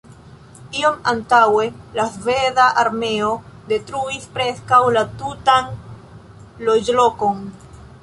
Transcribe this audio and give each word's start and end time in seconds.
Iom 0.77 0.95
antaŭe 1.11 1.67
la 1.97 2.05
sveda 2.15 2.65
armeo 2.85 3.29
detruis 3.75 4.27
preskaŭ 4.39 4.83
la 4.99 5.07
tutan 5.23 5.73
loĝlokon. 6.69 7.51